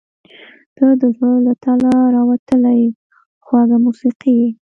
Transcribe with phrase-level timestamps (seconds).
[0.77, 2.79] •ته د زړه له تله راوتلې
[3.45, 4.49] خوږه موسیقي یې.